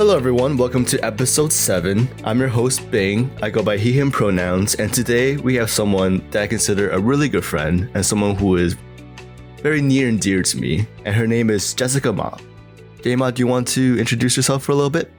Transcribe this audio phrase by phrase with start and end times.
[0.00, 0.56] Hello, everyone.
[0.56, 2.08] Welcome to episode 7.
[2.24, 3.30] I'm your host, Bing.
[3.42, 6.98] I go by he, him pronouns, and today we have someone that I consider a
[6.98, 8.78] really good friend and someone who is
[9.58, 12.34] very near and dear to me, and her name is Jessica Ma.
[13.00, 15.12] Okay, Ma, do you want to introduce yourself for a little bit?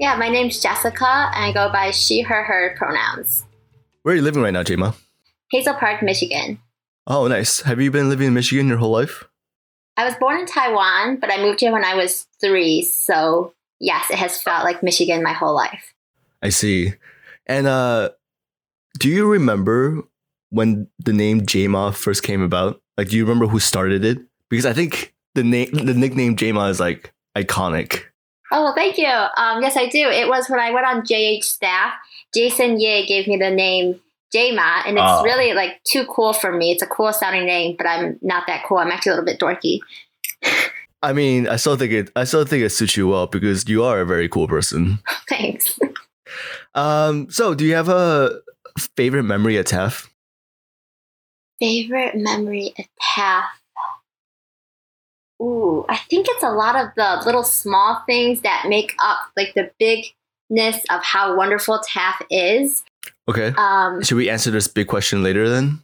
[0.00, 3.44] Yeah, my name's Jessica, and I go by she, her, her pronouns.
[4.02, 4.96] Where are you living right now, Jema?
[5.52, 6.58] Hazel Park, Michigan.
[7.06, 7.60] Oh, nice.
[7.60, 9.28] Have you been living in Michigan your whole life?
[9.96, 14.10] I was born in Taiwan, but I moved here when I was three, so yes,
[14.10, 15.94] it has felt like Michigan my whole life.
[16.42, 16.94] I see.
[17.46, 18.10] And uh
[18.98, 20.02] do you remember
[20.50, 22.80] when the name Jama first came about?
[22.96, 24.18] Like do you remember who started it?
[24.48, 28.02] Because I think the name the nickname Jama is like iconic.
[28.52, 29.06] Oh, thank you.
[29.08, 30.08] Um, yes, I do.
[30.08, 31.92] It was when I went on JH staff.
[32.32, 34.00] Jason Ye gave me the name
[34.32, 35.22] Jama, and it's Oh.
[35.24, 36.70] really like too cool for me.
[36.70, 38.78] It's a cool sounding name, but I'm not that cool.
[38.78, 39.80] I'm actually a little bit dorky.
[41.04, 43.84] I mean, I still think it I still think it suits you well because you
[43.84, 44.98] are a very cool person.
[45.28, 45.78] Thanks.
[46.74, 48.40] Um so do you have a
[48.96, 50.08] favorite memory at TAF?
[51.60, 53.44] Favorite memory at TAF.
[55.42, 59.52] Ooh, I think it's a lot of the little small things that make up like
[59.54, 62.82] the bigness of how wonderful TAF is.
[63.28, 63.52] Okay.
[63.58, 65.82] Um, Should we answer this big question later then?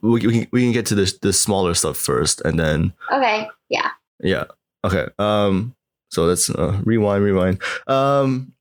[0.00, 3.48] We, we, can, we can get to the, the smaller stuff first and then okay,
[3.68, 3.90] yeah.
[4.22, 4.44] Yeah.
[4.84, 5.06] Okay.
[5.18, 5.74] Um.
[6.10, 7.24] So let's uh, rewind.
[7.24, 7.60] Rewind.
[7.86, 8.52] Um.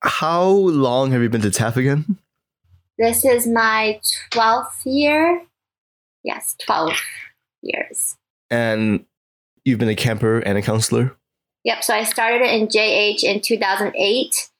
[0.00, 2.18] How long have you been to TAF again?
[2.98, 4.00] This is my
[4.32, 5.42] 12th year.
[6.22, 6.92] Yes, 12
[7.62, 8.16] years.
[8.50, 9.04] And
[9.64, 11.16] you've been a camper and a counselor.
[11.64, 14.50] Yep, so I started it in JH in 2008,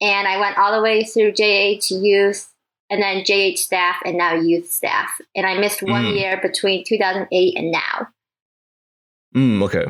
[0.00, 2.52] and I went all the way through JH youth,
[2.90, 5.10] and then JH staff, and now youth staff.
[5.36, 6.18] And I missed one Mm.
[6.18, 8.08] year between 2008 and now.
[9.34, 9.86] Mm, okay.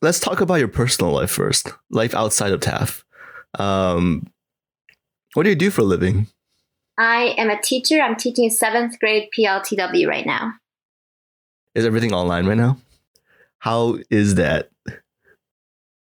[0.00, 1.72] Let's talk about your personal life first.
[1.90, 3.02] Life outside of TAF.
[3.58, 4.26] Um.
[5.34, 6.26] What do you do for a living?
[6.98, 8.00] I am a teacher.
[8.00, 10.54] I'm teaching seventh grade PLTW right now.
[11.74, 12.76] Is everything online right now?
[13.60, 14.70] How is that?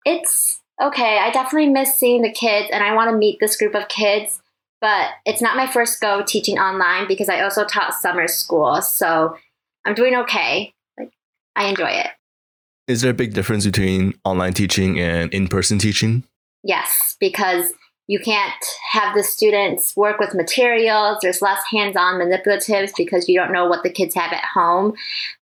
[0.04, 1.19] It's okay.
[1.19, 4.41] I definitely miss seeing the kids, and I want to meet this group of kids.
[4.81, 9.37] But it's not my first go teaching online because I also taught summer school, so
[9.84, 10.75] I'm doing okay.
[10.98, 11.12] Like
[11.54, 12.09] I enjoy it.
[12.88, 16.25] Is there a big difference between online teaching and in-person teaching?
[16.65, 17.72] Yes, because
[18.09, 21.19] you can't have the students work with materials.
[21.22, 24.94] There's less hands on manipulatives because you don't know what the kids have at home.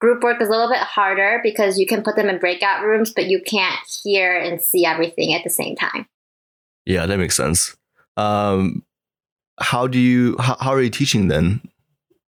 [0.01, 3.13] Group work is a little bit harder because you can put them in breakout rooms,
[3.15, 6.07] but you can't hear and see everything at the same time.
[6.87, 7.77] Yeah, that makes sense.
[8.17, 8.83] Um,
[9.61, 11.61] how do you how, how are you teaching then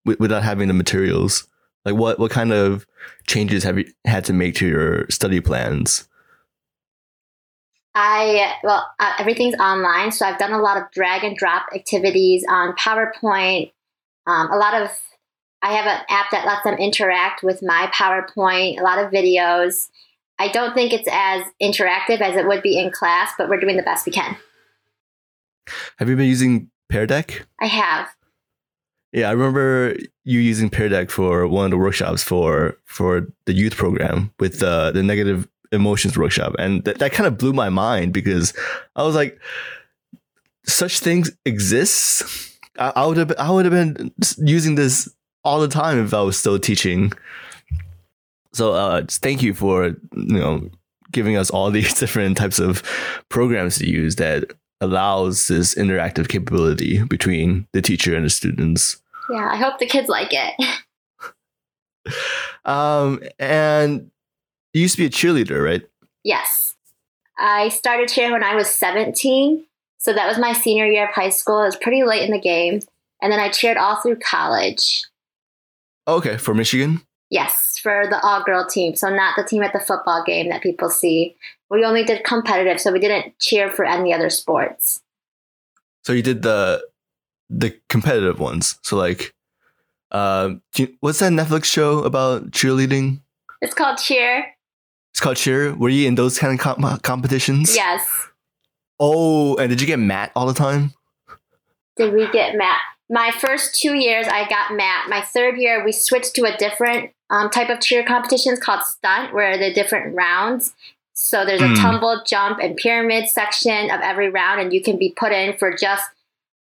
[0.04, 1.48] without having the materials?
[1.88, 2.87] Like what what kind of
[3.26, 6.06] changes have you had to make to your study plans?
[7.94, 12.44] I, well, uh, everything's online, so I've done a lot of drag and drop activities
[12.48, 13.72] on PowerPoint.
[14.27, 14.91] Um, a lot of,
[15.62, 19.88] I have an app that lets them interact with my PowerPoint, a lot of videos.
[20.38, 23.77] I don't think it's as interactive as it would be in class, but we're doing
[23.77, 24.37] the best we can.
[25.97, 27.47] Have you been using Pear Deck?
[27.60, 28.09] I have.
[29.12, 33.54] Yeah, I remember you using Pear Deck for one of the workshops for for the
[33.54, 37.70] youth program with the the negative emotions workshop, and that that kind of blew my
[37.70, 38.52] mind because
[38.97, 39.41] I was like,
[40.66, 42.22] such things exist.
[42.78, 45.08] I, I would have I would have been using this
[45.42, 47.12] all the time if I was still teaching.
[48.52, 50.70] So uh, thank you for you know
[51.12, 52.82] giving us all these different types of
[53.30, 59.00] programs to use that allows this interactive capability between the teacher and the students.
[59.31, 60.55] Yeah, I hope the kids like it.
[62.65, 64.11] Um, and
[64.72, 65.83] you used to be a cheerleader, right?
[66.25, 66.75] yes.
[67.39, 69.65] I started cheer when I was 17.
[69.99, 71.62] So that was my senior year of high school.
[71.62, 72.81] It was pretty late in the game.
[73.22, 75.04] And then I cheered all through college.
[76.07, 77.03] Okay, for Michigan.
[77.31, 78.97] Yes, for the all girl team.
[78.97, 81.36] So not the team at the football game that people see.
[81.70, 85.00] We only did competitive, so we didn't cheer for any other sports.
[86.04, 86.86] So you did the
[87.50, 88.78] the competitive ones.
[88.82, 89.34] So like,
[90.10, 93.20] uh, you- what's that Netflix show about cheerleading?
[93.60, 94.54] It's called cheer.
[95.12, 95.74] It's called Cheer.
[95.74, 97.74] Were you in those kind of com- competitions?
[97.74, 98.28] Yes.
[99.00, 100.92] Oh, and did you get Matt all the time?
[101.97, 102.78] Did we get Matt?
[103.10, 105.09] My first two years, I got Matt.
[105.09, 109.34] My third year, we switched to a different um, type of cheer competitions called stunt,
[109.34, 110.74] where they're different rounds.
[111.20, 111.74] So there's a Hmm.
[111.74, 115.74] tumble, jump, and pyramid section of every round, and you can be put in for
[115.76, 116.04] just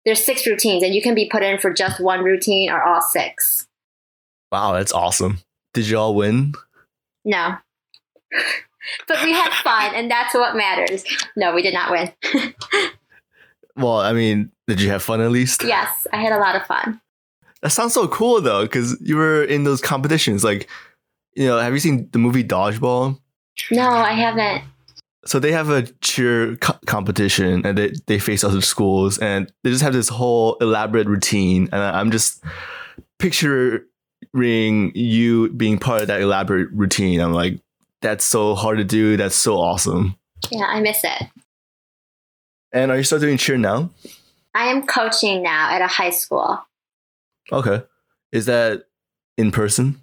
[0.06, 3.02] there's six routines, and you can be put in for just one routine or all
[3.02, 3.66] six.
[4.50, 5.40] Wow, that's awesome.
[5.74, 6.54] Did you all win?
[7.22, 7.56] No,
[9.06, 11.04] but we had fun, and that's what matters.
[11.36, 12.12] No, we did not win.
[13.76, 15.64] well, I mean, did you have fun at least?
[15.64, 16.98] Yes, I had a lot of fun.
[17.60, 20.42] That sounds so cool though, because you were in those competitions.
[20.42, 20.66] Like,
[21.34, 23.20] you know, have you seen the movie Dodgeball?
[23.70, 24.64] No, I haven't.
[25.24, 29.70] So they have a cheer co- competition, and they they face other schools, and they
[29.70, 31.68] just have this whole elaborate routine.
[31.72, 32.44] And I'm just
[33.18, 33.82] picturing
[34.94, 37.20] you being part of that elaborate routine.
[37.20, 37.60] I'm like,
[38.02, 39.16] that's so hard to do.
[39.16, 40.16] That's so awesome.
[40.50, 41.22] Yeah, I miss it.
[42.72, 43.90] And are you still doing cheer now?
[44.54, 46.58] I am coaching now at a high school.
[47.50, 47.82] Okay.
[48.32, 48.84] Is that
[49.36, 50.00] in person?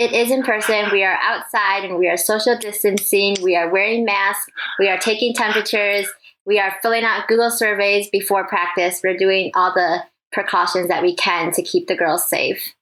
[0.00, 0.86] It is in person.
[0.90, 3.36] We are outside and we are social distancing.
[3.42, 4.50] We are wearing masks.
[4.78, 6.10] We are taking temperatures.
[6.46, 9.02] We are filling out Google surveys before practice.
[9.04, 10.02] We're doing all the
[10.32, 12.72] precautions that we can to keep the girls safe.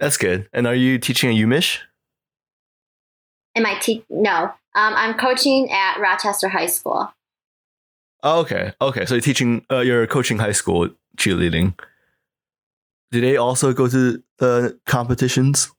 [0.00, 0.48] That's good.
[0.52, 1.78] And are you teaching a UMich?
[3.54, 4.52] Am I te- no?
[4.74, 7.08] Um, I'm coaching at Rochester High School.
[8.24, 8.72] Oh, okay.
[8.80, 9.06] Okay.
[9.06, 9.64] So you're teaching.
[9.70, 11.78] Uh, you're coaching high school cheerleading.
[13.12, 15.70] Do they also go to the competitions?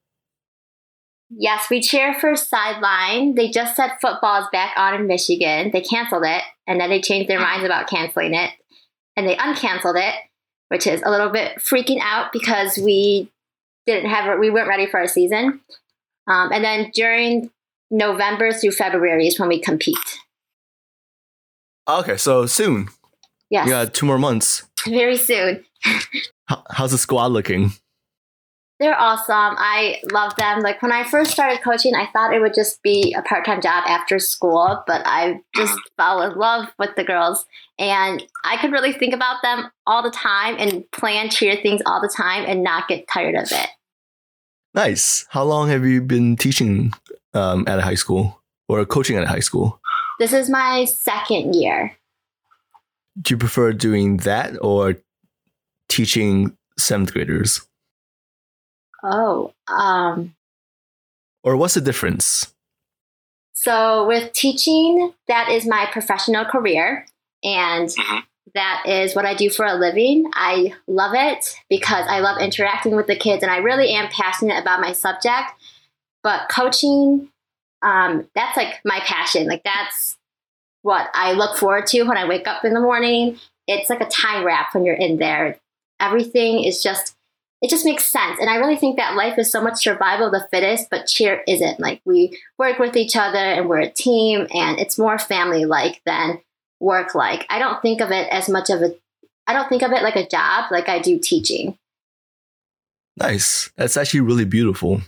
[1.30, 3.36] Yes, we cheer for sideline.
[3.36, 5.70] They just said football is back on in Michigan.
[5.72, 8.52] They canceled it, and then they changed their minds about canceling it,
[9.16, 10.16] and they uncanceled it,
[10.70, 13.32] which is a little bit freaking out because we
[13.86, 15.62] didn't have we weren't ready for our season.
[16.28, 17.52] Um, and then during
[17.92, 19.98] November through February is when we compete.
[21.88, 22.90] Okay, so soon.
[23.50, 23.66] Yes.
[23.66, 24.68] You got two more months.
[24.86, 25.66] Very soon.
[26.70, 27.72] how's the squad looking?
[28.80, 29.56] They're awesome.
[29.58, 30.62] I love them.
[30.62, 33.62] Like when I first started coaching, I thought it would just be a part time
[33.62, 37.46] job after school, but I just fell in love with the girls.
[37.78, 42.02] And I could really think about them all the time and plan cheer things all
[42.02, 43.70] the time and not get tired of it.
[44.74, 45.26] Nice.
[45.30, 46.94] How long have you been teaching
[47.34, 49.82] um, at a high school or coaching at a high school?
[50.20, 51.98] This is my second year.
[53.22, 54.96] Do you prefer doing that or
[55.90, 57.66] teaching seventh graders?
[59.04, 60.36] Oh, um,
[61.44, 62.54] or what's the difference?
[63.54, 67.06] So, with teaching, that is my professional career,
[67.44, 68.20] and mm-hmm.
[68.56, 70.30] that is what I do for a living.
[70.34, 74.62] I love it because I love interacting with the kids, and I really am passionate
[74.62, 75.52] about my subject.
[76.24, 77.30] But coaching,
[77.82, 79.48] um, that's like my passion.
[79.48, 80.18] Like, that's
[80.82, 83.38] what I look forward to when I wake up in the morning.
[83.68, 85.58] It's like a time wrap when you're in there.
[86.00, 87.16] Everything is just
[87.62, 88.38] it just makes sense.
[88.40, 91.44] And I really think that life is so much survival of the fittest, but cheer
[91.48, 91.80] isn't.
[91.80, 96.02] Like we work with each other and we're a team and it's more family like
[96.06, 96.40] than
[96.80, 97.46] work like.
[97.50, 98.96] I don't think of it as much of a
[99.46, 101.78] I don't think of it like a job like I do teaching.
[103.18, 103.72] Nice.
[103.76, 105.02] That's actually really beautiful.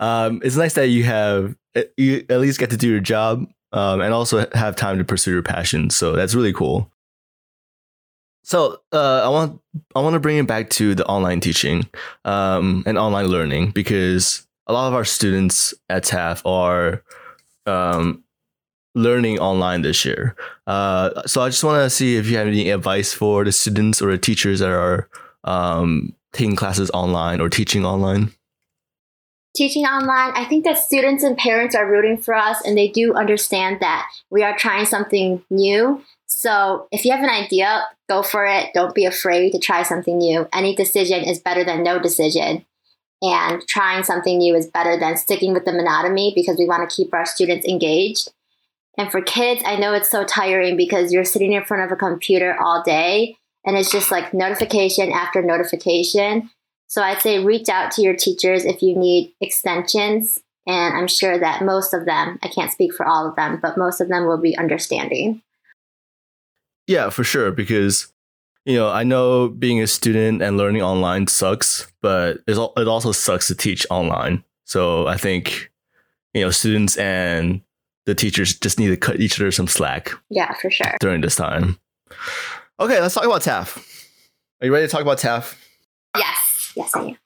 [0.00, 1.56] Um, it's nice that you have
[1.98, 5.32] you at least get to do your job um, and also have time to pursue
[5.32, 5.90] your passion.
[5.90, 6.90] So that's really cool.
[8.46, 9.60] So uh, I want
[9.96, 11.88] I want to bring it back to the online teaching
[12.24, 17.02] um, and online learning because a lot of our students at TAF are
[17.66, 18.22] um,
[18.94, 20.36] learning online this year.
[20.68, 24.00] Uh, so I just want to see if you have any advice for the students
[24.00, 25.08] or the teachers that are
[25.42, 28.30] um, taking classes online or teaching online
[29.56, 33.14] teaching online, I think that students and parents are rooting for us and they do
[33.14, 36.02] understand that we are trying something new.
[36.26, 38.70] So if you have an idea, go for it.
[38.74, 40.48] Don't be afraid to try something new.
[40.52, 42.64] Any decision is better than no decision.
[43.22, 46.94] And trying something new is better than sticking with the monotony because we want to
[46.94, 48.30] keep our students engaged.
[48.98, 51.96] And for kids, I know it's so tiring because you're sitting in front of a
[51.96, 56.50] computer all day and it's just like notification after notification.
[56.86, 60.40] So I'd say reach out to your teachers if you need extensions.
[60.66, 63.76] And I'm sure that most of them, I can't speak for all of them, but
[63.76, 65.42] most of them will be understanding.
[66.86, 67.50] Yeah, for sure.
[67.50, 68.12] Because,
[68.64, 73.48] you know, I know being a student and learning online sucks, but it also sucks
[73.48, 74.44] to teach online.
[74.64, 75.70] So I think,
[76.34, 77.60] you know, students and
[78.06, 80.12] the teachers just need to cut each other some slack.
[80.30, 80.96] Yeah, for sure.
[81.00, 81.78] During this time.
[82.78, 83.76] Okay, let's talk about TAF.
[84.60, 85.56] Are you ready to talk about TAF?
[86.16, 86.72] Yes.
[86.76, 87.18] Yes, I am.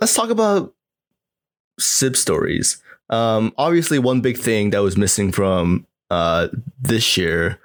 [0.00, 0.74] Let's talk about
[1.78, 2.82] SIB stories.
[3.10, 6.48] Um, obviously, one big thing that was missing from uh,
[6.80, 7.60] this year,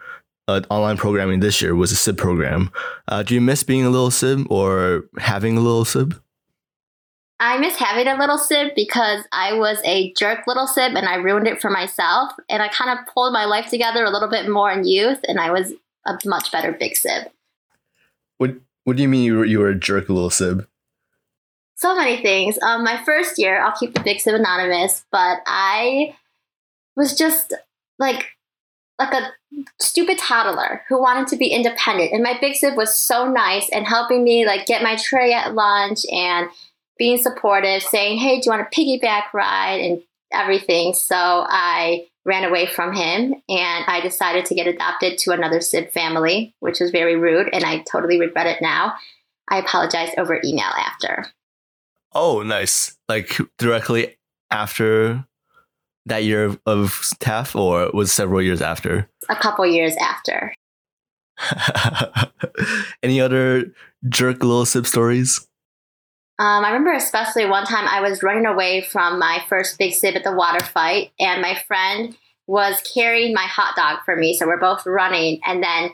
[0.49, 2.71] uh, online programming this year, was a SIB program.
[3.07, 6.19] Uh, do you miss being a little SIB or having a little SIB?
[7.39, 11.15] I miss having a little SIB because I was a jerk little SIB and I
[11.15, 12.33] ruined it for myself.
[12.49, 15.39] And I kind of pulled my life together a little bit more in youth, and
[15.39, 15.73] I was
[16.05, 17.31] a much better big SIB.
[18.37, 20.67] What what do you mean you were, you were a jerk little sib?
[21.75, 22.57] So many things.
[22.61, 26.15] Um, my first year, I'll keep the big sib anonymous, but I
[26.95, 27.53] was just
[27.99, 28.25] like
[28.99, 29.31] like a
[29.79, 32.11] stupid toddler who wanted to be independent.
[32.11, 35.55] And my big sib was so nice and helping me like get my tray at
[35.55, 36.49] lunch and
[36.97, 40.93] being supportive, saying, "Hey, do you want a piggyback ride?" and everything.
[40.93, 45.91] So I ran away from him and I decided to get adopted to another sib
[45.91, 48.93] family, which was very rude and I totally regret it now.
[49.49, 51.25] I apologized over email after.
[52.13, 52.97] Oh, nice.
[53.07, 54.17] Like directly
[54.51, 55.25] after
[56.09, 56.59] that year of,
[57.19, 59.09] TAF or was several years after?
[59.29, 60.53] A couple years after.
[63.03, 63.73] Any other
[64.07, 65.47] jerk little sib stories?
[66.37, 70.15] Um, I remember especially one time I was running away from my first big sib
[70.15, 72.15] at the water fight, and my friend
[72.47, 74.35] was carrying my hot dog for me.
[74.35, 75.91] So we're both running, and then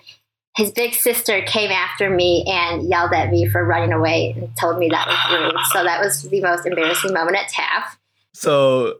[0.55, 4.77] his big sister came after me and yelled at me for running away and told
[4.77, 5.65] me that was rude.
[5.73, 7.97] so that was the most embarrassing moment at TAF.
[8.33, 8.95] So,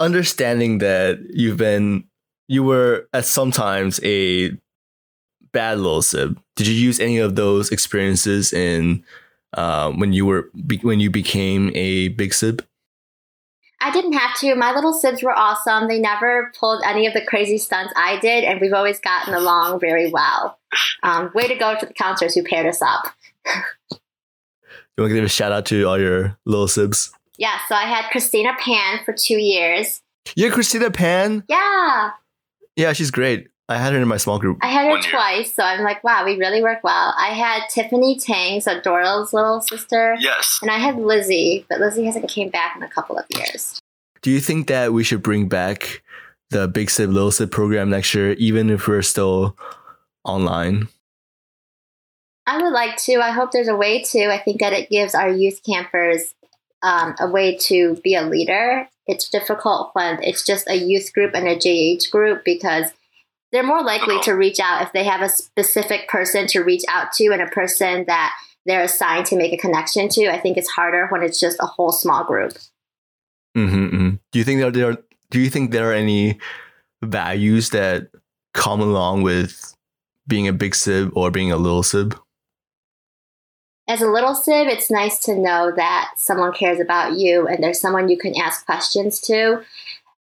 [0.00, 2.04] understanding that you've been,
[2.48, 4.50] you were at sometimes a
[5.52, 6.40] bad little sib.
[6.56, 9.04] Did you use any of those experiences in
[9.54, 10.50] um, when you were
[10.82, 12.64] when you became a big sib?
[13.82, 14.54] I didn't have to.
[14.56, 15.88] My little sibs were awesome.
[15.88, 19.80] They never pulled any of the crazy stunts I did, and we've always gotten along
[19.80, 20.58] very well.
[21.02, 23.06] Um, way to go to the counselors who paired us up.
[23.90, 23.98] you
[24.98, 27.12] want to give a shout out to all your little sibs?
[27.40, 30.02] Yeah, so I had Christina Pan for two years.
[30.36, 31.42] Yeah, Christina Pan?
[31.48, 32.10] Yeah.
[32.76, 33.48] Yeah, she's great.
[33.66, 34.58] I had her in my small group.
[34.60, 37.14] I had her twice, so I'm like, wow, we really work well.
[37.16, 40.16] I had Tiffany Tang, so Doral's little sister.
[40.20, 40.58] Yes.
[40.60, 43.80] And I had Lizzie, but Lizzie hasn't came back in a couple of years.
[44.20, 46.02] Do you think that we should bring back
[46.50, 49.56] the Big Sib Little Sib program next year, even if we're still
[50.24, 50.88] online?
[52.46, 53.20] I would like to.
[53.20, 54.30] I hope there's a way to.
[54.30, 56.34] I think that it gives our youth campers
[56.82, 58.88] um, a way to be a leader.
[59.06, 62.90] It's difficult when it's just a youth group and a JH group because
[63.52, 67.12] they're more likely to reach out if they have a specific person to reach out
[67.14, 68.32] to and a person that
[68.66, 70.28] they're assigned to make a connection to.
[70.28, 72.52] I think it's harder when it's just a whole small group.
[73.56, 74.10] Mm-hmm, mm-hmm.
[74.30, 74.96] Do you think there are,
[75.30, 76.38] do you think there are any
[77.02, 78.08] values that
[78.54, 79.74] come along with
[80.28, 82.16] being a big sib or being a little sib?
[83.90, 87.80] As a little sib, it's nice to know that someone cares about you and there's
[87.80, 89.64] someone you can ask questions to.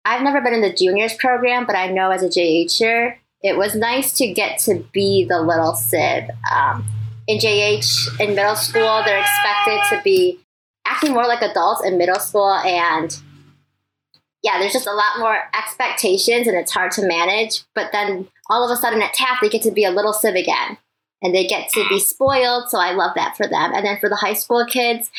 [0.04, 3.76] I've never been in the juniors program, but I know as a JHer, it was
[3.76, 6.32] nice to get to be the little sib.
[6.52, 6.84] Um,
[7.28, 10.40] in JH, in middle school, they're expected to be
[10.88, 12.52] acting more like adults in middle school.
[12.52, 13.16] And
[14.42, 17.62] yeah, there's just a lot more expectations and it's hard to manage.
[17.76, 20.34] But then all of a sudden at TAF, they get to be a little sib
[20.34, 20.80] again
[21.22, 22.70] and they get to be spoiled.
[22.70, 23.74] So I love that for them.
[23.74, 25.10] And then for the high school kids,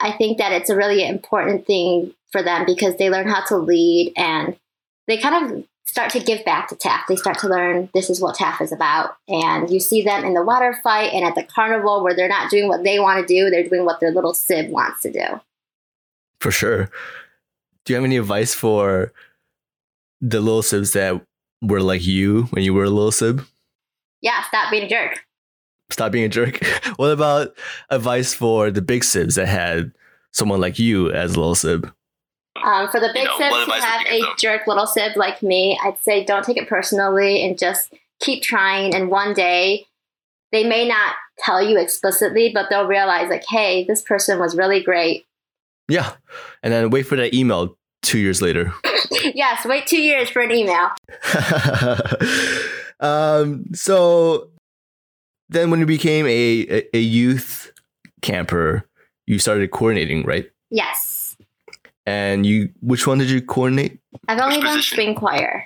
[0.00, 3.56] I think that it's a really important thing for them because they learn how to
[3.56, 4.56] lead and
[5.06, 7.00] they kind of start to give back to TAF.
[7.08, 9.16] They start to learn this is what TAF is about.
[9.28, 12.50] And you see them in the water fight and at the carnival where they're not
[12.50, 15.40] doing what they want to do, they're doing what their little sib wants to do.
[16.40, 16.90] For sure.
[17.84, 19.12] Do you have any advice for
[20.20, 21.22] the little sibs that
[21.62, 23.46] were like you when you were a little sib?
[24.22, 25.24] Yeah, stop being a jerk.
[25.90, 26.64] Stop being a jerk.
[26.96, 27.56] what about
[27.90, 29.92] advice for the big sibs that had
[30.32, 31.92] someone like you as a little sib?
[32.62, 34.30] Um, for the big you know, sibs who have a them?
[34.38, 38.94] jerk little sib like me, I'd say don't take it personally and just keep trying.
[38.94, 39.86] And one day,
[40.52, 44.82] they may not tell you explicitly, but they'll realize, like, hey, this person was really
[44.82, 45.26] great.
[45.88, 46.14] Yeah.
[46.62, 48.72] And then wait for that email two years later.
[49.34, 50.90] yes, wait two years for an email.
[53.00, 54.50] um, so
[55.48, 57.72] then when you became a, a, a youth
[58.22, 58.88] camper,
[59.26, 60.50] you started coordinating, right?
[60.70, 61.36] Yes.
[62.04, 63.98] And you, which one did you coordinate?
[64.28, 65.64] I've only done swing choir.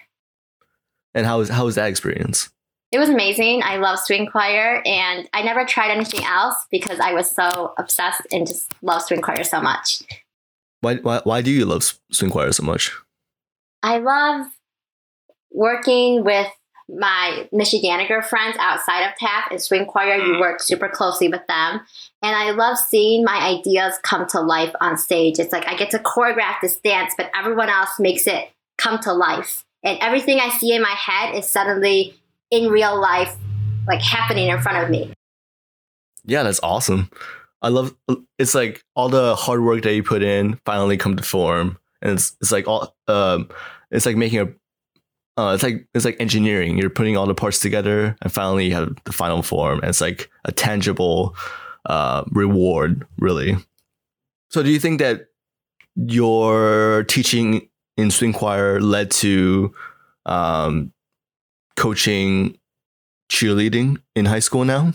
[1.14, 2.50] And how was how was that experience?
[2.92, 3.62] It was amazing.
[3.62, 8.22] I love swing choir, and I never tried anything else because I was so obsessed
[8.32, 10.02] and just love swing choir so much.
[10.80, 12.92] Why why why do you love swing choir so much?
[13.82, 14.46] I love
[15.50, 16.48] working with
[16.96, 20.16] my Michiganiger friends outside of TAF and swing choir.
[20.16, 20.40] You mm.
[20.40, 21.80] work super closely with them.
[22.22, 25.38] And I love seeing my ideas come to life on stage.
[25.38, 29.12] It's like I get to choreograph this dance, but everyone else makes it come to
[29.12, 29.64] life.
[29.82, 32.14] And everything I see in my head is suddenly
[32.50, 33.34] in real life,
[33.86, 35.12] like happening in front of me.
[36.24, 37.10] Yeah, that's awesome.
[37.62, 37.94] I love
[38.38, 41.78] it's like all the hard work that you put in finally come to form.
[42.02, 43.48] And it's it's like all um
[43.90, 44.48] it's like making a
[45.40, 46.76] uh, it's like it's like engineering.
[46.76, 49.80] You're putting all the parts together, and finally you have the final form.
[49.80, 51.34] And it's like a tangible
[51.86, 53.56] uh, reward, really.
[54.50, 55.28] So, do you think that
[55.96, 59.72] your teaching in swing choir led to
[60.26, 60.92] um,
[61.76, 62.58] coaching
[63.30, 64.92] cheerleading in high school now?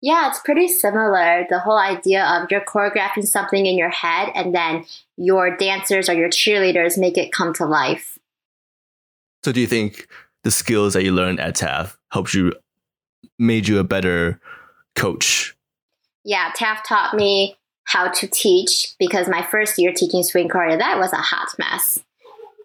[0.00, 1.46] Yeah, it's pretty similar.
[1.48, 4.84] The whole idea of you're choreographing something in your head and then
[5.16, 8.18] your dancers or your cheerleaders make it come to life.
[9.44, 10.06] So, do you think
[10.44, 12.52] the skills that you learned at TAF helped you,
[13.38, 14.40] made you a better
[14.94, 15.56] coach?
[16.24, 20.98] Yeah, TAF taught me how to teach because my first year teaching swing choreo, that
[20.98, 21.98] was a hot mess.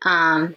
[0.04, 0.56] Um,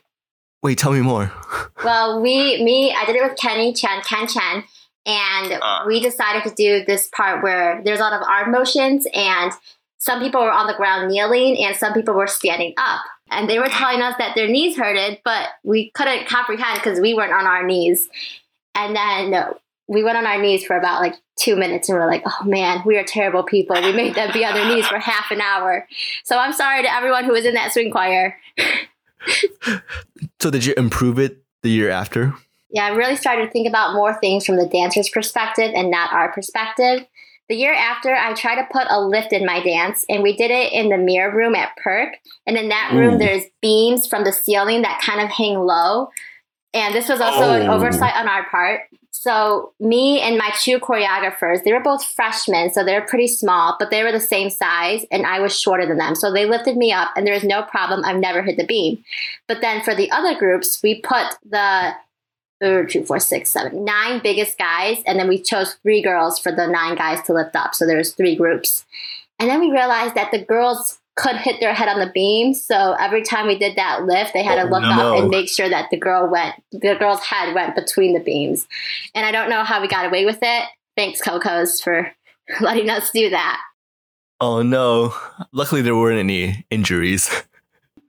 [0.62, 1.33] Wait, tell me more.
[1.85, 4.65] well, we, me, I did it with Kenny Chan, Ken Chan,
[5.07, 5.85] and uh.
[5.87, 9.53] we decided to do this part where there's a lot of arm motions, and
[9.97, 13.00] some people were on the ground kneeling, and some people were standing up.
[13.30, 17.14] And they were telling us that their knees hurted, but we couldn't comprehend because we
[17.14, 18.08] weren't on our knees.
[18.75, 19.54] And then
[19.88, 22.82] we went on our knees for about like two minutes and we're like, oh man,
[22.84, 23.75] we are terrible people.
[23.75, 25.87] We made them be on their knees for half an hour.
[26.25, 28.37] So I'm sorry to everyone who was in that swing choir.
[30.40, 32.34] so did you improve it the year after?
[32.70, 36.12] Yeah, I really started to think about more things from the dancer's perspective and not
[36.12, 37.04] our perspective.
[37.50, 40.52] The year after, I tried to put a lift in my dance, and we did
[40.52, 42.14] it in the mirror room at Perk.
[42.47, 43.19] And in that room, Ooh.
[43.19, 46.11] there's beams from the ceiling that kind of hang low.
[46.73, 47.61] And this was also oh.
[47.61, 48.83] an oversight on our part.
[49.11, 53.75] So me and my two choreographers, they were both freshmen, so they were pretty small,
[53.80, 56.14] but they were the same size, and I was shorter than them.
[56.14, 58.04] So they lifted me up, and there was no problem.
[58.04, 59.02] I've never hit the beam.
[59.49, 61.95] But then for the other groups, we put the
[62.61, 66.67] two, four, six, seven, nine biggest guys, and then we chose three girls for the
[66.67, 67.75] nine guys to lift up.
[67.75, 68.85] So there was three groups.
[69.38, 72.55] And then we realized that the girls could hit their head on the beam.
[72.55, 74.90] So every time we did that lift, they had to look no.
[74.90, 78.67] up and make sure that the girl went, the girl's head went between the beams.
[79.14, 80.64] And I don't know how we got away with it.
[80.97, 82.12] Thanks, Coco's, for
[82.61, 83.61] letting us do that.
[84.43, 85.14] Oh no!
[85.52, 87.28] Luckily, there weren't any injuries.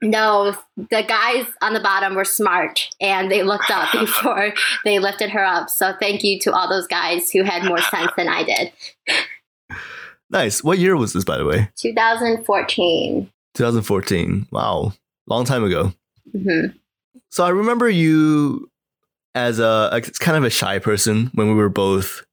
[0.02, 4.52] No, the guys on the bottom were smart and they looked up before
[4.84, 5.70] they lifted her up.
[5.70, 8.72] So thank you to all those guys who had more sense than I did.
[10.28, 10.64] Nice.
[10.64, 11.70] What year was this, by the way?
[11.76, 13.30] 2014.
[13.54, 14.48] 2014.
[14.50, 14.92] Wow.
[15.28, 15.92] Long time ago.
[16.34, 16.76] Mm-hmm.
[17.30, 18.70] So I remember you
[19.34, 22.24] as a, a kind of a shy person when we were both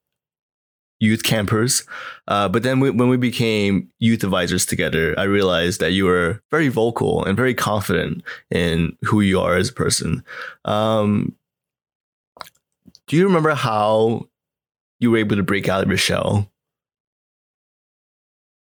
[1.00, 1.84] youth campers.
[2.28, 6.42] Uh, but then we, when we became youth advisors together, I realized that you were
[6.52, 10.24] very vocal and very confident in who you are as a person.
[10.66, 11.36] Um,
[13.08, 14.28] do you remember how
[15.00, 16.50] you were able to break out of your shell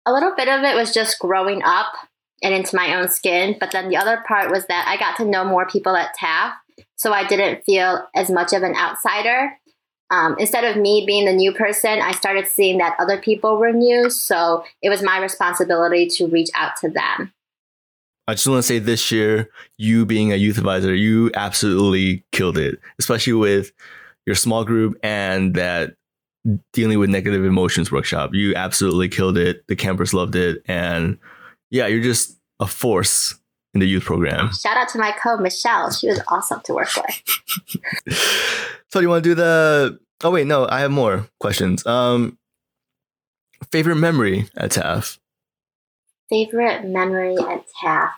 [0.07, 1.93] a little bit of it was just growing up
[2.41, 3.57] and into my own skin.
[3.59, 6.53] But then the other part was that I got to know more people at TAF.
[6.95, 9.59] So I didn't feel as much of an outsider.
[10.09, 13.73] Um, instead of me being the new person, I started seeing that other people were
[13.73, 14.09] new.
[14.09, 17.33] So it was my responsibility to reach out to them.
[18.27, 22.57] I just want to say this year, you being a youth advisor, you absolutely killed
[22.57, 23.71] it, especially with
[24.25, 25.95] your small group and that
[26.73, 28.31] dealing with negative emotions workshop.
[28.33, 29.65] You absolutely killed it.
[29.67, 30.61] The campers loved it.
[30.65, 31.17] And
[31.71, 33.35] yeah, you're just a force
[33.73, 34.51] in the youth program.
[34.53, 35.91] Shout out to my co Michelle.
[35.91, 38.15] She was awesome to work with.
[38.89, 41.85] so do you want to do the Oh wait, no, I have more questions.
[41.85, 42.37] Um
[43.71, 45.19] favorite memory at TAF?
[46.29, 48.11] Favorite memory at TAF.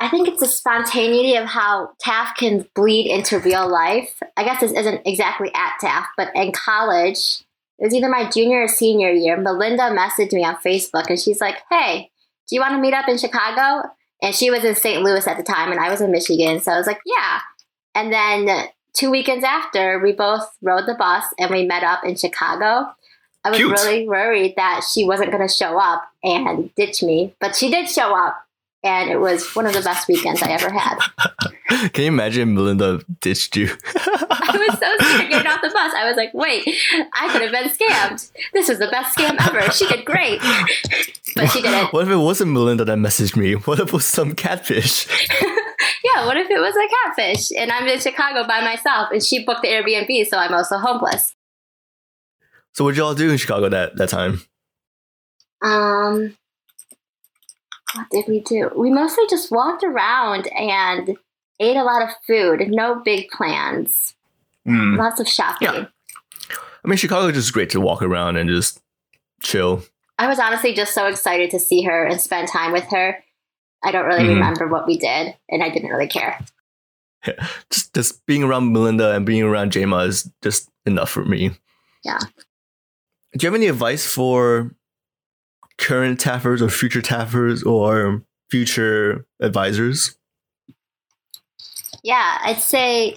[0.00, 4.20] I think it's the spontaneity of how TAF can bleed into real life.
[4.36, 7.44] I guess this isn't exactly at TAF, but in college,
[7.78, 9.36] it was either my junior or senior year.
[9.36, 12.10] Melinda messaged me on Facebook and she's like, Hey,
[12.48, 13.88] do you want to meet up in Chicago?
[14.22, 15.02] And she was in St.
[15.02, 16.60] Louis at the time and I was in Michigan.
[16.60, 17.40] So I was like, Yeah.
[17.94, 22.16] And then two weekends after, we both rode the bus and we met up in
[22.16, 22.90] Chicago.
[23.44, 23.72] I was Cute.
[23.72, 27.88] really worried that she wasn't going to show up and ditch me, but she did
[27.88, 28.46] show up
[28.84, 30.98] and it was one of the best weekends I ever had.
[31.92, 33.68] Can you imagine Melinda ditched you?
[34.62, 35.92] I was so scared getting off the bus.
[35.94, 36.64] I was like, wait,
[37.12, 38.30] I could have been scammed.
[38.52, 39.70] This was the best scam ever.
[39.72, 40.40] She did great.
[41.34, 41.92] But she didn't.
[41.92, 43.54] What if it wasn't Melinda that messaged me?
[43.54, 45.06] What if it was some catfish?
[45.40, 49.44] yeah, what if it was a catfish and I'm in Chicago by myself and she
[49.44, 51.34] booked the Airbnb, so I'm also homeless.
[52.74, 54.42] So what did y'all do in Chicago that, that time?
[55.62, 56.36] Um,
[57.94, 58.70] what did we do?
[58.76, 61.16] We mostly just walked around and
[61.60, 62.68] ate a lot of food.
[62.68, 64.14] No big plans.
[64.66, 64.98] Mm.
[64.98, 65.68] Lots of shopping.
[65.68, 65.86] Yeah.
[66.84, 68.80] I mean, Chicago is just great to walk around and just
[69.42, 69.82] chill.
[70.18, 73.22] I was honestly just so excited to see her and spend time with her.
[73.84, 76.38] I don't really mm remember what we did, and I didn't really care.
[77.26, 77.48] Yeah.
[77.70, 81.52] Just, just being around Melinda and being around Jema is just enough for me.
[82.04, 82.18] Yeah.
[82.18, 84.74] Do you have any advice for
[85.78, 90.16] current taffers or future taffers or future advisors?
[92.02, 93.14] Yeah, I'd say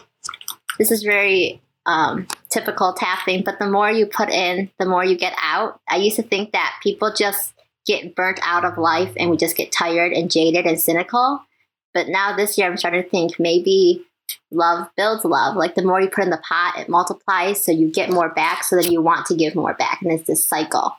[0.77, 5.17] this is very um, typical tapping, but the more you put in, the more you
[5.17, 5.79] get out.
[5.88, 7.53] I used to think that people just
[7.85, 11.41] get burnt out of life and we just get tired and jaded and cynical.
[11.93, 14.05] But now this year, I'm starting to think maybe
[14.51, 15.55] love builds love.
[15.55, 18.63] Like the more you put in the pot, it multiplies, so you get more back,
[18.63, 20.95] so then you want to give more back, and it's this cycle.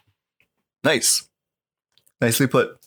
[0.84, 1.28] Nice.
[2.20, 2.78] Nicely put.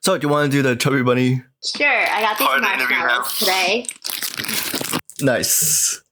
[0.00, 1.42] So, do you want to do the chubby bunny?
[1.64, 4.73] Sure, I got these Part of the interview marshmallows today.
[5.20, 6.02] Nice.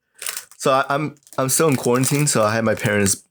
[0.58, 3.22] So I, I'm I'm still in quarantine, so I had my parents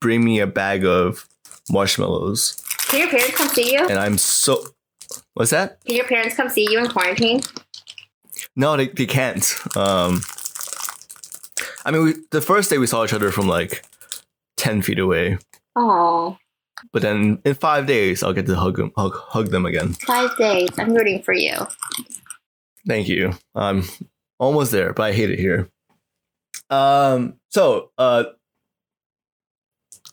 [0.00, 1.26] bring me a bag of
[1.70, 2.56] marshmallows,
[2.88, 3.86] Can your parents come see you?
[3.88, 4.64] and I'm so.
[5.34, 5.82] What's that?
[5.84, 7.42] Can your parents come see you in quarantine?
[8.56, 9.44] No, they, they can't.
[9.76, 10.20] Um,
[11.84, 13.84] I mean, we, the first day we saw each other from like
[14.56, 15.38] ten feet away,
[15.76, 16.36] Oh,
[16.92, 19.92] but then in five days I'll get to hug them, hug, hug them again.
[19.94, 20.68] five days.
[20.78, 21.54] I'm rooting for you.
[22.86, 23.32] Thank you.
[23.54, 23.84] I'm
[24.42, 25.68] almost there, but I hate it here.
[26.68, 28.24] Um, so uh,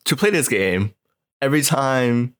[0.05, 0.93] to play this game,
[1.41, 2.35] every time,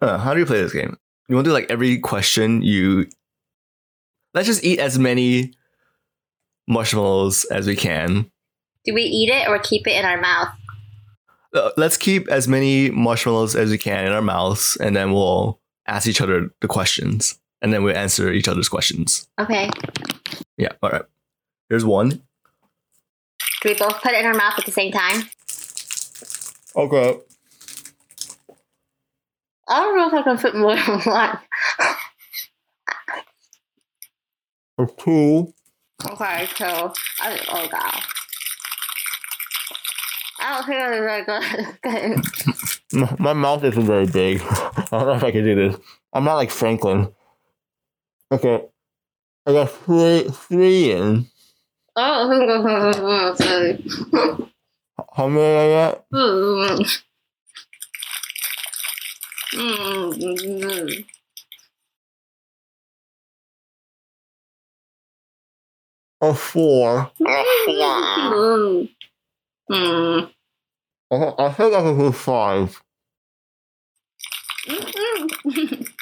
[0.00, 0.96] uh, how do you play this game?
[1.28, 3.06] You want to do like every question you.
[4.32, 5.52] Let's just eat as many
[6.66, 8.30] marshmallows as we can.
[8.84, 10.48] Do we eat it or keep it in our mouth?
[11.54, 15.60] Uh, let's keep as many marshmallows as we can in our mouths, and then we'll
[15.86, 19.28] ask each other the questions, and then we'll answer each other's questions.
[19.38, 19.70] Okay.
[20.56, 20.72] Yeah.
[20.82, 21.02] All right.
[21.68, 22.10] Here's one.
[22.10, 25.28] Do we both put it in our mouth at the same time?
[26.76, 27.18] Okay.
[29.68, 31.38] I don't know if I can fit more than one.
[34.78, 35.52] Oh, Two.
[36.12, 38.02] Okay, so I oh god.
[40.40, 42.78] I don't think it's very good.
[42.92, 44.40] My, my mouth isn't very big.
[44.50, 45.76] I don't know if I can do this.
[46.14, 47.12] I'm not like Franklin.
[48.30, 48.64] Okay.
[49.46, 51.26] I got three, three in.
[51.96, 53.84] oh, sorry.
[55.14, 56.04] How many I got?
[56.12, 57.00] Mm.
[59.54, 61.04] Mm.
[66.20, 67.10] A four.
[67.20, 68.88] Mm.
[69.70, 70.30] Mm.
[71.10, 72.82] I, I think I can do five.
[74.68, 75.88] Mm.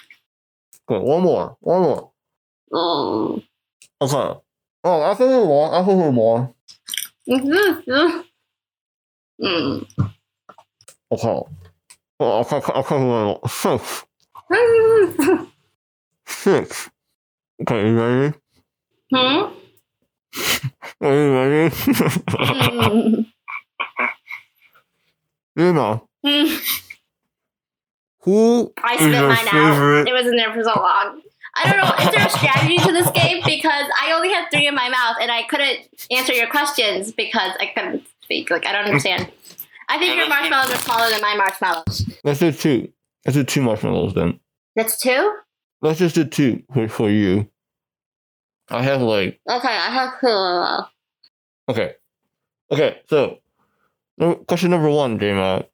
[0.89, 1.57] Okay, one more.
[1.61, 2.13] One more.
[2.73, 3.43] Oh.
[4.01, 4.41] Okay.
[4.85, 5.75] Oh, I can do more.
[5.75, 6.55] I can do more.
[9.43, 9.87] Mm.
[11.13, 11.41] Okay.
[12.21, 13.41] Oh, I can do more.
[13.49, 14.05] Six.
[16.27, 16.91] Six.
[17.63, 18.35] Okay, you ready?
[19.13, 19.53] Hmm?
[21.01, 21.75] Are you ready?
[21.75, 23.27] Mm.
[25.57, 26.83] you know, Mm.
[28.21, 30.09] who I spit mine out.
[30.09, 31.23] It was in there for so long.
[31.59, 32.05] I don't know.
[32.05, 33.41] Is there a strategy to this game?
[33.45, 35.79] Because I only had three in my mouth and I couldn't
[36.11, 38.51] answer your questions because I couldn't speak.
[38.51, 39.31] Like, I don't understand.
[39.89, 42.05] I think your marshmallows are smaller than my marshmallows.
[42.25, 42.93] Let's do two.
[43.25, 44.41] Let's do two marshmallows then.
[44.75, 45.33] That's two?
[45.81, 47.49] Let's just do two for, for you.
[48.69, 51.73] I have like Okay, I have two.
[51.73, 51.95] okay,
[52.73, 53.01] okay.
[53.09, 53.39] So,
[54.49, 55.65] question number one, Dama.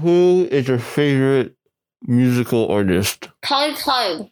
[0.00, 1.56] Who is your favorite
[2.02, 3.30] musical artist?
[3.42, 4.30] Kelly Chang.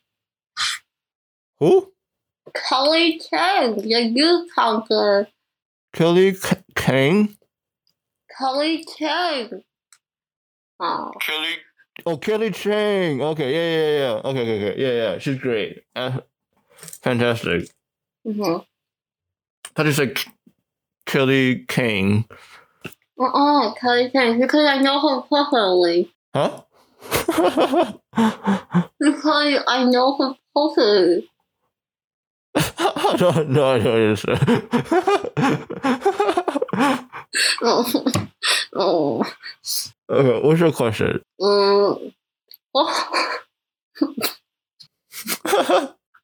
[1.61, 1.93] Who?
[2.55, 3.77] Kelly Chang.
[3.77, 5.29] The youth counter.
[5.93, 7.37] Kelly K- Kang.
[8.39, 9.63] Kelly Chang.
[10.79, 11.11] Oh.
[11.21, 11.55] Kelly.
[12.05, 13.23] Oh, Kelly Chang.
[13.23, 14.21] Okay, yeah, yeah, yeah.
[14.31, 14.81] Okay, okay, okay.
[14.83, 15.19] Yeah, yeah.
[15.19, 15.83] She's great.
[15.95, 16.21] Uh,
[16.77, 17.71] fantastic.
[18.27, 18.59] Mm-hmm.
[19.77, 20.31] How do you say K-
[21.07, 22.27] Kelly Kang?
[23.19, 24.39] Uh-uh, Kelly Chang.
[24.39, 26.13] Because I know her personally.
[26.35, 26.63] Huh?
[28.99, 31.29] Because I know her personally.
[33.20, 34.68] no, no, I don't understand.
[37.62, 37.86] Oh.
[38.76, 39.24] oh.
[40.10, 41.22] okay, what's your question?
[41.40, 42.14] Mm.
[42.74, 43.18] Oh.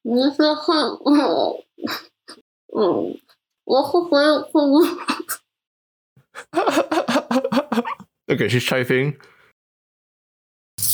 [0.02, 1.12] 你是会，嗯，
[2.74, 3.20] 嗯，
[3.64, 4.60] 我会不会会
[8.28, 9.16] okay, she's typing.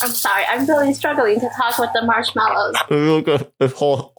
[0.02, 2.74] I'm sorry, I'm really struggling to talk with the marshmallows.
[2.90, 4.12] Look at this whole.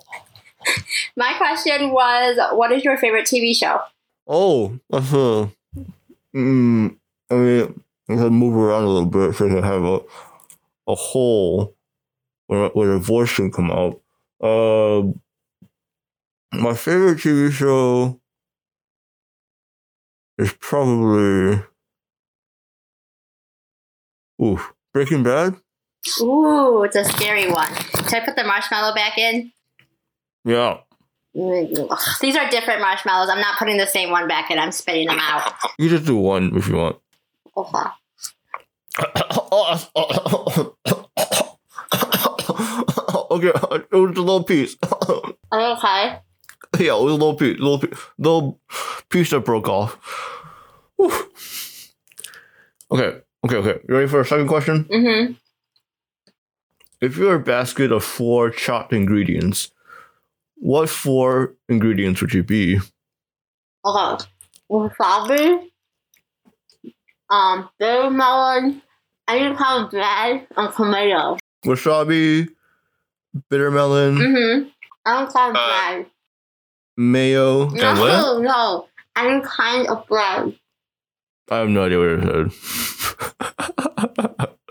[1.16, 3.80] my question was, what is your favorite TV show?
[4.26, 5.48] Oh, a.
[6.32, 6.96] Mm,
[7.28, 10.00] I mean, I can move around a little bit so I can have a,
[10.86, 11.74] a hole
[12.46, 14.00] where, where the voice can come out.
[14.40, 15.10] Uh,
[16.56, 18.20] my favorite TV show
[20.38, 21.64] is probably
[24.42, 24.60] Ooh,
[24.94, 25.56] Breaking Bad.
[26.20, 27.72] Ooh, it's a scary one.
[27.74, 29.52] Should I put the marshmallow back in?
[30.44, 30.78] Yeah.
[31.38, 33.28] Ugh, These are different marshmallows.
[33.28, 34.58] I'm not putting the same one back in.
[34.58, 35.52] I'm spitting them out.
[35.78, 36.96] You just do one if you want.
[37.56, 37.78] Okay.
[43.30, 44.76] okay, it was a little piece.
[45.52, 46.18] Are you okay?
[46.78, 48.60] yeah, it was a little piece, little piece, little
[49.08, 49.98] piece that broke off.
[50.96, 51.12] Whew.
[52.90, 53.80] Okay, okay, okay.
[53.88, 54.84] You ready for a second question?
[54.84, 55.32] Mm-hmm.
[57.00, 59.70] If you're a basket of four chopped ingredients,
[60.60, 62.78] what four ingredients would you be?
[63.84, 64.24] Okay.
[64.70, 65.70] Wasabi,
[67.30, 68.82] um, bitter melon,
[69.26, 71.36] any kind of bread, and tomato.
[71.64, 72.48] Wasabi,
[73.48, 74.68] bitter melon, Mm-hmm.
[75.06, 76.06] Any kind of Uh, bread.
[76.96, 78.12] mayo, and what?
[78.12, 78.86] No, no.
[79.16, 80.54] Any kind of bread.
[81.50, 82.52] I have no idea what it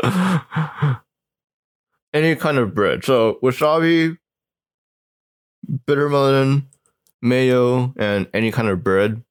[0.01, 0.99] said.
[2.13, 3.03] Any kind of bread.
[3.03, 4.17] So wasabi,
[5.85, 6.67] bitter melon,
[7.21, 9.23] mayo, and any kind of bread.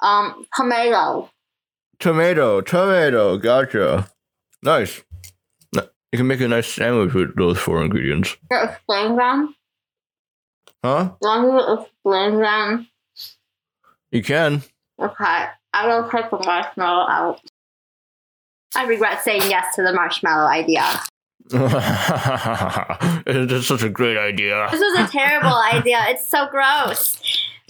[0.00, 1.30] Um, tomato.
[1.98, 4.08] Tomato, tomato, gotcha.
[4.62, 5.02] Nice.
[6.10, 8.36] You can make a nice sandwich with those four ingredients.
[8.50, 9.54] Explain them?
[10.82, 11.10] Huh?
[11.20, 12.88] Me to explain them?
[14.10, 14.62] You can.
[14.98, 15.44] Okay.
[15.74, 17.40] I will take the marshmallow out.
[18.74, 20.82] I regret saying yes to the marshmallow idea.
[23.26, 24.68] It's such a great idea.
[24.70, 26.04] This was a terrible idea.
[26.08, 27.16] It's so gross.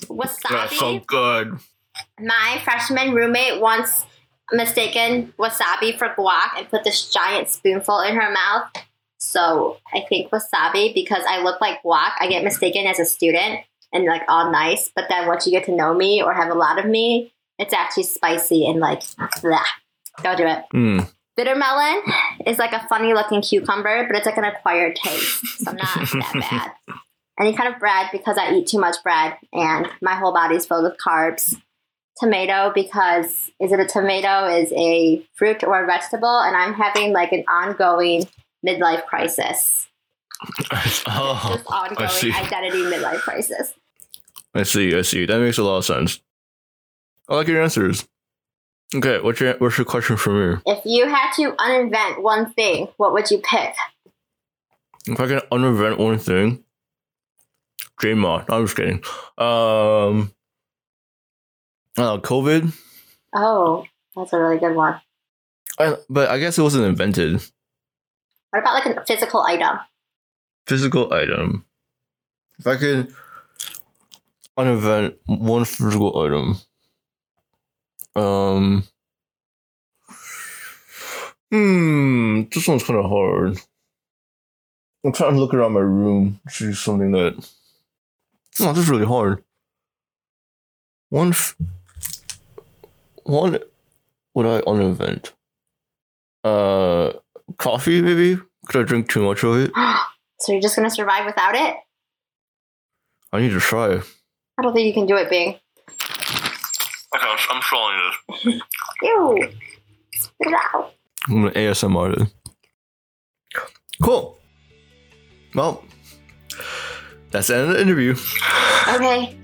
[0.02, 0.50] Wasabi.
[0.50, 1.59] That's so good.
[2.20, 4.04] My freshman roommate once
[4.52, 8.70] mistaken wasabi for guac and put this giant spoonful in her mouth.
[9.18, 12.12] So I think wasabi because I look like guac.
[12.18, 13.61] I get mistaken as a student
[13.92, 16.54] and like all nice, but then once you get to know me or have a
[16.54, 19.02] lot of me, it's actually spicy and like
[19.42, 19.61] blah.
[20.22, 20.64] Don't do it.
[20.74, 21.12] Mm.
[21.38, 22.03] Bitter melon
[22.46, 25.46] is like a funny looking cucumber, but it's like an acquired taste.
[25.61, 26.96] So I'm not that bad.
[27.38, 30.83] Any kind of bread because I eat too much bread and my whole body's filled
[30.83, 31.55] with carbs.
[32.18, 37.12] Tomato because is it a tomato is a fruit or a vegetable and I'm having
[37.12, 38.24] like an ongoing
[38.66, 39.87] midlife crisis.
[41.07, 43.74] oh, This ongoing identity midlife crisis.
[44.55, 44.92] I see.
[44.92, 45.24] I see.
[45.24, 46.20] That makes a lot of sense.
[47.29, 48.09] I like your answers.
[48.94, 50.62] Okay, what's your what's your question for me?
[50.64, 53.74] If you had to uninvent one thing, what would you pick?
[55.07, 56.64] If I can uninvent one thing,
[58.03, 58.44] Ma.
[58.48, 59.03] No, I'm just kidding.
[59.37, 60.33] Um,
[61.96, 62.72] uh, COVID.
[63.35, 63.85] Oh,
[64.16, 65.01] that's a really good one.
[65.79, 67.42] I, but I guess it wasn't invented.
[68.51, 69.79] What about like a physical item?
[70.66, 71.66] Physical item.
[72.59, 73.14] If I could
[74.57, 76.59] uninvent one physical item,
[78.16, 78.85] um,
[81.51, 83.59] hmm, this one's kind of hard.
[85.05, 87.35] I'm trying to look around my room to see something that.
[88.61, 89.44] Oh, this is really hard.
[91.11, 91.57] One, f-
[93.23, 93.59] one,
[94.35, 95.33] would I uninvent?
[96.44, 97.12] Uh,
[97.57, 98.40] coffee maybe.
[98.66, 99.71] Could I drink too much of it?
[100.40, 101.77] so you're just gonna survive without it?
[103.33, 104.01] I need to try.
[104.59, 105.59] I don't think you can do it, Bing.
[107.14, 108.11] Okay, I'm, I'm swallowing
[108.44, 108.62] this.
[109.03, 109.49] Ew.
[110.12, 110.92] Spit it out.
[111.29, 112.29] I'm gonna ASMR it.
[114.03, 114.38] Cool.
[115.55, 115.85] Well,
[117.31, 118.12] that's the end of the interview.
[118.94, 119.37] Okay.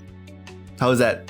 [0.79, 1.29] How was that?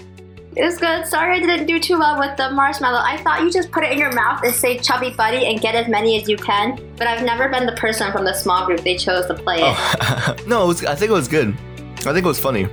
[0.56, 1.06] It was good.
[1.06, 3.02] Sorry I didn't do too well with the marshmallow.
[3.04, 5.76] I thought you just put it in your mouth and say chubby buddy and get
[5.76, 6.80] as many as you can.
[6.96, 9.64] But I've never been the person from the small group they chose to play it.
[9.66, 11.50] Oh, no, it was, I think it was good.
[12.00, 12.68] I think it was funny.